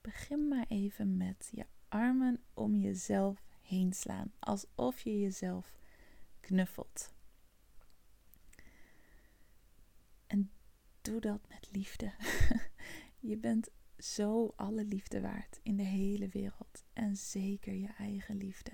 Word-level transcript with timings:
Begin 0.00 0.48
maar 0.48 0.66
even 0.68 1.16
met 1.16 1.48
je 1.52 1.66
armen 1.88 2.42
om 2.54 2.76
jezelf 2.76 3.42
heen 3.62 3.92
slaan, 3.92 4.32
alsof 4.38 5.00
je 5.00 5.20
jezelf 5.20 5.72
knuffelt. 6.40 7.14
En 10.26 10.50
doe 11.00 11.20
dat 11.20 11.48
met 11.48 11.68
liefde. 11.72 12.12
je 13.30 13.36
bent 13.36 13.68
zo 13.98 14.52
alle 14.56 14.84
liefde 14.84 15.20
waard 15.20 15.60
in 15.62 15.76
de 15.76 15.82
hele 15.82 16.28
wereld 16.28 16.84
en 16.92 17.16
zeker 17.16 17.74
je 17.74 17.88
eigen 17.98 18.36
liefde. 18.36 18.72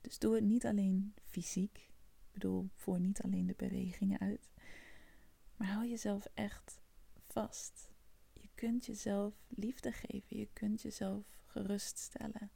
Dus 0.00 0.18
doe 0.18 0.34
het 0.34 0.44
niet 0.44 0.66
alleen 0.66 1.14
fysiek, 1.24 1.76
ik 1.78 2.32
bedoel, 2.32 2.68
voer 2.74 3.00
niet 3.00 3.22
alleen 3.22 3.46
de 3.46 3.54
bewegingen 3.56 4.20
uit, 4.20 4.50
maar 5.56 5.68
hou 5.68 5.88
jezelf 5.88 6.26
echt 6.34 6.80
vast 7.26 7.90
kunt 8.58 8.86
jezelf 8.86 9.34
liefde 9.48 9.92
geven. 9.92 10.36
Je 10.36 10.48
kunt 10.52 10.82
jezelf 10.82 11.38
geruststellen. 11.46 12.50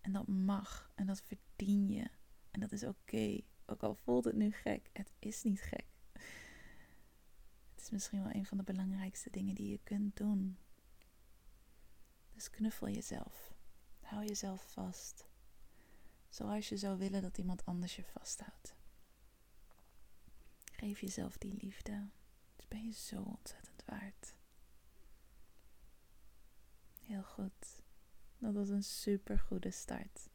En 0.00 0.12
dat 0.12 0.26
mag. 0.26 0.90
En 0.94 1.06
dat 1.06 1.22
verdien 1.22 1.88
je. 1.88 2.10
En 2.50 2.60
dat 2.60 2.72
is 2.72 2.84
oké. 2.84 3.40
Ook 3.66 3.82
al 3.82 3.94
voelt 3.94 4.24
het 4.24 4.34
nu 4.34 4.50
gek. 4.50 4.90
Het 4.92 5.12
is 5.18 5.42
niet 5.42 5.60
gek. 5.60 5.86
Het 7.74 7.80
is 7.82 7.90
misschien 7.90 8.22
wel 8.22 8.34
een 8.34 8.46
van 8.46 8.56
de 8.56 8.64
belangrijkste 8.64 9.30
dingen 9.30 9.54
die 9.54 9.70
je 9.70 9.80
kunt 9.82 10.16
doen. 10.16 10.58
Dus 12.32 12.50
knuffel 12.50 12.88
jezelf. 12.88 13.54
Hou 14.00 14.24
jezelf 14.24 14.72
vast. 14.72 15.26
Zoals 16.28 16.68
je 16.68 16.76
zou 16.76 16.98
willen 16.98 17.22
dat 17.22 17.38
iemand 17.38 17.64
anders 17.64 17.96
je 17.96 18.04
vasthoudt. 18.04 18.74
Geef 20.72 21.00
jezelf 21.00 21.36
die 21.36 21.54
liefde. 21.54 22.08
Dat 22.56 22.68
ben 22.68 22.84
je 22.84 22.92
zo 22.92 23.22
ontzettend 23.22 23.84
waard. 23.84 24.34
Heel 27.06 27.22
goed. 27.22 27.82
Dat 28.38 28.54
was 28.54 28.68
een 28.68 28.82
super 28.82 29.38
goede 29.38 29.70
start. 29.70 30.28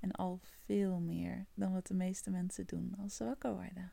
En 0.00 0.10
al 0.12 0.38
veel 0.42 0.98
meer 0.98 1.46
dan 1.54 1.72
wat 1.72 1.86
de 1.86 1.94
meeste 1.94 2.30
mensen 2.30 2.66
doen 2.66 2.94
als 2.98 3.16
ze 3.16 3.24
wakker 3.24 3.54
worden. 3.54 3.92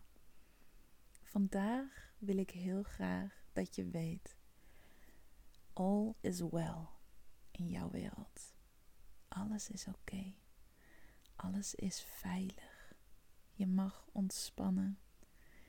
Vandaag 1.24 2.14
wil 2.18 2.38
ik 2.38 2.50
heel 2.50 2.84
graag 2.84 3.44
dat 3.54 3.76
je 3.76 3.86
weet: 3.90 4.38
all 5.74 6.14
is 6.22 6.40
well 6.40 6.88
in 7.52 7.68
jouw 7.68 7.90
wereld. 7.90 8.56
Alles 9.28 9.70
is 9.70 9.88
oké. 9.88 10.34
Alles 11.36 11.76
is 11.76 12.02
veilig. 12.02 12.94
Je 13.54 13.68
mag 13.68 14.10
ontspannen. 14.12 15.00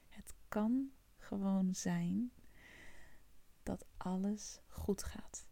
Het 0.08 0.34
kan 0.48 0.90
gewoon 1.16 1.74
zijn 1.74 2.32
dat 3.62 3.84
alles 3.96 4.60
goed 4.68 5.02
gaat 5.02 5.47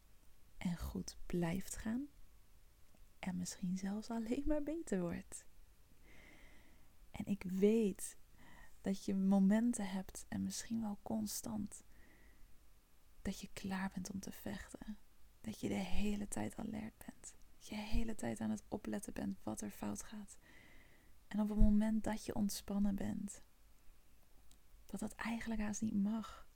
en 0.66 0.76
goed 0.76 1.16
blijft 1.26 1.76
gaan. 1.76 2.06
En 3.18 3.36
misschien 3.36 3.76
zelfs 3.76 4.10
alleen 4.10 4.44
maar 4.46 4.62
beter 4.62 5.00
wordt. 5.00 5.44
En 7.10 7.26
ik 7.26 7.42
weet 7.42 8.16
dat 8.80 9.04
je 9.04 9.14
momenten 9.14 9.88
hebt 9.88 10.24
en 10.28 10.42
misschien 10.42 10.80
wel 10.80 10.98
constant 11.02 11.84
dat 13.22 13.40
je 13.40 13.48
klaar 13.52 13.90
bent 13.94 14.10
om 14.10 14.20
te 14.20 14.32
vechten. 14.32 14.98
Dat 15.40 15.60
je 15.60 15.68
de 15.68 15.74
hele 15.74 16.28
tijd 16.28 16.56
alert 16.56 17.04
bent. 17.06 17.34
Dat 17.58 17.68
je 17.68 17.74
de 17.74 17.80
hele 17.80 18.14
tijd 18.14 18.40
aan 18.40 18.50
het 18.50 18.64
opletten 18.68 19.12
bent 19.12 19.38
wat 19.42 19.60
er 19.60 19.70
fout 19.70 20.02
gaat. 20.02 20.38
En 21.28 21.40
op 21.40 21.48
het 21.48 21.58
moment 21.58 22.04
dat 22.04 22.24
je 22.24 22.34
ontspannen 22.34 22.94
bent, 22.94 23.42
dat 24.86 25.00
dat 25.00 25.14
eigenlijk 25.14 25.60
haast 25.60 25.82
niet 25.82 26.02
mag. 26.02 26.48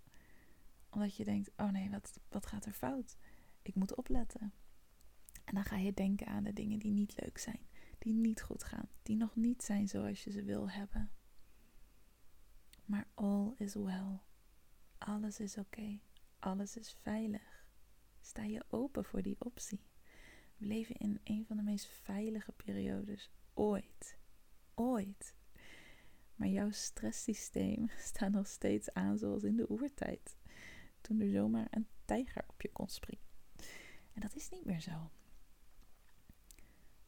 Omdat 0.91 1.17
je 1.17 1.25
denkt, 1.25 1.51
oh 1.57 1.71
nee, 1.71 1.91
wat, 1.91 2.21
wat 2.29 2.47
gaat 2.47 2.67
er 2.67 2.73
fout? 2.73 3.17
Ik 3.63 3.75
moet 3.75 3.95
opletten. 3.95 4.53
En 5.45 5.55
dan 5.55 5.65
ga 5.65 5.77
je 5.77 5.95
denken 5.95 6.27
aan 6.27 6.45
de 6.45 6.53
dingen 6.53 6.79
die 6.79 6.91
niet 6.91 7.21
leuk 7.21 7.39
zijn, 7.39 7.67
die 7.99 8.13
niet 8.13 8.43
goed 8.43 8.65
gaan, 8.65 8.89
die 9.03 9.17
nog 9.17 9.37
niet 9.37 9.63
zijn 9.63 9.89
zoals 9.89 10.25
je 10.25 10.31
ze 10.31 10.43
wil 10.43 10.71
hebben. 10.71 11.11
Maar 12.85 13.07
all 13.15 13.55
is 13.57 13.75
well. 13.75 14.19
Alles 14.99 15.41
is 15.41 15.59
oké. 15.59 16.01
Alles 16.39 16.77
is 16.77 16.93
veilig. 16.93 17.67
Sta 18.21 18.43
je 18.43 18.65
open 18.69 19.05
voor 19.05 19.23
die 19.23 19.37
optie. 19.39 19.85
We 20.57 20.67
leven 20.67 20.95
in 20.97 21.21
een 21.25 21.47
van 21.47 21.57
de 21.57 21.63
meest 21.63 21.87
veilige 21.87 22.53
periodes 22.53 23.31
ooit. 23.55 24.19
Ooit. 24.75 25.35
Maar 26.35 26.49
jouw 26.49 26.71
stresssysteem 26.71 27.89
staat 27.99 28.31
nog 28.31 28.47
steeds 28.47 28.93
aan 28.93 29.19
zoals 29.19 29.43
in 29.43 29.57
de 29.57 29.71
oertijd. 29.71 30.37
Toen 31.01 31.21
er 31.21 31.31
zomaar 31.31 31.67
een 31.71 31.89
tijger 32.05 32.45
op 32.47 32.63
je 32.63 32.73
kon 32.73 32.89
springen. 32.89 33.30
En 34.21 34.27
dat 34.27 34.37
is 34.37 34.49
niet 34.49 34.65
meer 34.65 34.81
zo. 34.81 35.11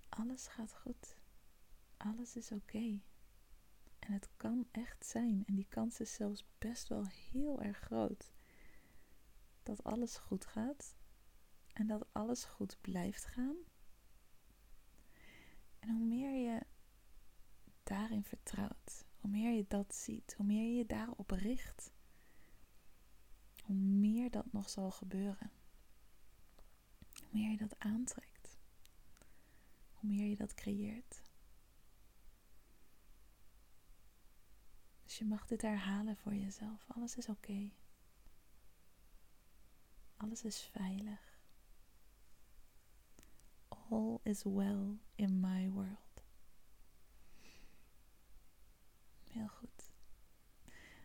Alles 0.09 0.47
gaat 0.47 0.75
goed. 0.75 1.17
Alles 1.97 2.37
is 2.37 2.53
oké. 2.53 3.01
En 3.99 4.13
het 4.13 4.29
kan 4.37 4.69
echt 4.71 5.07
zijn, 5.07 5.43
en 5.47 5.55
die 5.55 5.67
kans 5.69 6.01
is 6.01 6.15
zelfs 6.15 6.45
best 6.59 6.89
wel 6.89 7.07
heel 7.07 7.63
erg 7.63 7.79
groot, 7.79 8.33
dat 9.63 9.85
alles 9.85 10.17
goed 10.17 10.47
gaat 10.47 10.97
en 11.73 11.87
dat 11.87 12.07
alles 12.13 12.45
goed 12.45 12.79
blijft 12.81 13.25
gaan. 13.25 13.57
En 15.79 15.91
hoe 15.91 16.05
meer 16.05 16.53
je 16.53 16.61
daarin 17.83 18.25
vertrouwt, 18.25 19.05
hoe 19.21 19.31
meer 19.31 19.53
je 19.53 19.65
dat 19.69 19.95
ziet, 19.95 20.35
hoe 20.35 20.47
meer 20.47 20.77
je 20.77 20.87
daarop 20.87 21.31
richt, 21.31 21.93
hoe 23.63 23.77
meer 23.77 24.31
dat 24.31 24.53
nog 24.53 24.71
zal 24.71 24.91
gebeuren 24.91 25.51
hoe 27.33 27.41
meer 27.41 27.51
je 27.51 27.57
dat 27.57 27.79
aantrekt, 27.79 28.59
hoe 29.93 30.11
meer 30.11 30.29
je 30.29 30.37
dat 30.37 30.55
creëert. 30.55 31.23
Dus 35.03 35.19
je 35.19 35.25
mag 35.25 35.47
dit 35.47 35.63
herhalen 35.63 36.17
voor 36.17 36.35
jezelf. 36.35 36.85
Alles 36.87 37.17
is 37.17 37.29
oké. 37.29 37.71
Alles 40.17 40.43
is 40.43 40.63
veilig. 40.63 41.41
All 43.69 44.19
is 44.23 44.43
well 44.43 44.99
in 45.15 45.41
my 45.41 45.71
world. 45.71 46.25
Heel 49.31 49.49
goed. 49.49 49.93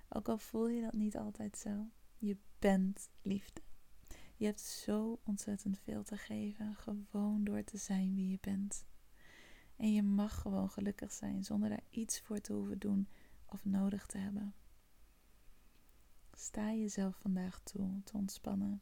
Ook 0.10 0.30
al 0.30 0.38
voel 0.38 0.68
je 0.68 0.82
dat 0.82 0.94
niet 0.94 1.18
altijd 1.18 1.58
zo, 1.58 1.86
je 2.18 2.38
bent 2.60 3.10
liefde. 3.22 3.62
Je 4.38 4.46
hebt 4.46 4.62
zo 4.62 5.20
ontzettend 5.24 5.80
veel 5.80 6.04
te 6.04 6.18
geven, 6.18 6.76
gewoon 7.10 7.44
door 7.44 7.64
te 7.64 7.78
zijn 7.78 8.16
wie 8.16 8.30
je 8.30 8.38
bent. 8.42 8.86
En 9.76 9.94
je 9.94 10.04
mag 10.04 10.42
gewoon 10.42 10.70
gelukkig 10.70 11.12
zijn 11.12 11.44
zonder 11.44 11.70
daar 11.70 11.84
iets 11.90 12.20
voor 12.20 12.40
te 12.40 12.54
hoeven 12.54 12.80
doen 12.80 13.08
of 13.46 13.66
nodig 13.66 14.06
te 14.06 14.18
hebben. 14.18 14.56
Sta 16.34 16.74
jezelf 16.74 17.16
vandaag 17.16 17.60
toe 17.60 18.04
te 18.04 18.18
ontspannen. 18.18 18.82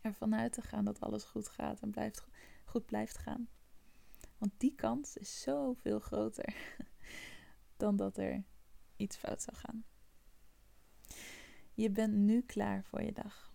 Ervan 0.00 0.34
uit 0.34 0.52
te 0.52 0.62
gaan 0.62 0.84
dat 0.84 1.00
alles 1.00 1.24
goed 1.24 1.48
gaat 1.48 1.80
en 1.80 1.90
blijft, 1.90 2.26
goed 2.64 2.86
blijft 2.86 3.18
gaan. 3.18 3.48
Want 4.38 4.52
die 4.56 4.74
kans 4.74 5.16
is 5.16 5.40
zoveel 5.40 6.00
groter 6.00 6.76
dan 7.76 7.96
dat 7.96 8.16
er 8.16 8.44
iets 8.96 9.16
fout 9.16 9.42
zou 9.42 9.56
gaan. 9.56 9.84
Je 11.72 11.90
bent 11.90 12.14
nu 12.14 12.42
klaar 12.42 12.84
voor 12.84 13.02
je 13.02 13.12
dag. 13.12 13.53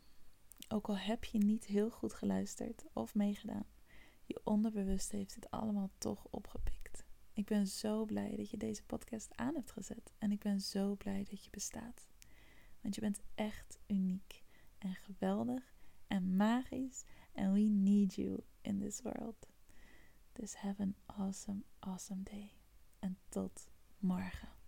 Ook 0.71 0.89
al 0.89 0.97
heb 0.97 1.23
je 1.23 1.37
niet 1.37 1.65
heel 1.65 1.89
goed 1.89 2.13
geluisterd 2.13 2.85
of 2.93 3.15
meegedaan, 3.15 3.65
je 4.25 4.41
onderbewust 4.43 5.11
heeft 5.11 5.35
het 5.35 5.51
allemaal 5.51 5.89
toch 5.97 6.27
opgepikt. 6.29 7.05
Ik 7.33 7.45
ben 7.45 7.67
zo 7.67 8.05
blij 8.05 8.35
dat 8.35 8.49
je 8.49 8.57
deze 8.57 8.83
podcast 8.83 9.37
aan 9.37 9.55
hebt 9.55 9.71
gezet 9.71 10.13
en 10.17 10.31
ik 10.31 10.39
ben 10.39 10.61
zo 10.61 10.95
blij 10.95 11.25
dat 11.29 11.43
je 11.43 11.49
bestaat. 11.49 12.07
Want 12.81 12.95
je 12.95 13.01
bent 13.01 13.21
echt 13.35 13.79
uniek 13.87 14.43
en 14.77 14.95
geweldig 14.95 15.75
en 16.07 16.35
magisch 16.35 17.03
en 17.31 17.53
we 17.53 17.59
need 17.59 18.15
you 18.15 18.39
in 18.61 18.79
this 18.79 19.01
world. 19.01 19.47
Dus 20.33 20.55
have 20.55 20.81
an 20.81 20.95
awesome, 21.05 21.61
awesome 21.79 22.23
day. 22.23 22.51
En 22.99 23.17
tot 23.29 23.69
morgen. 23.97 24.58